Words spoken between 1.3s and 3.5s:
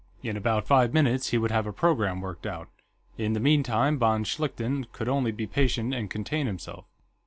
would have a programme worked out; in the